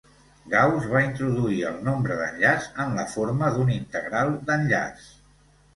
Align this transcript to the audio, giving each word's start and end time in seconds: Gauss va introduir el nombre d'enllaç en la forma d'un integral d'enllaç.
Gauss 0.53 0.87
va 0.93 1.03
introduir 1.07 1.59
el 1.73 1.77
nombre 1.89 2.17
d'enllaç 2.23 2.67
en 2.85 2.99
la 3.01 3.07
forma 3.13 3.55
d'un 3.61 3.73
integral 3.79 4.37
d'enllaç. 4.51 5.11